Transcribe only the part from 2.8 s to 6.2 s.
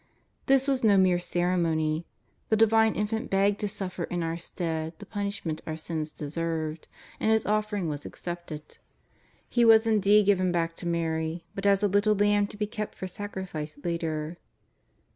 Infant begged to suffer in our stead the punishment our sins